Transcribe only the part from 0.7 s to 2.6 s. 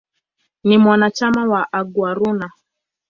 mwanachama wa "Aguaruna".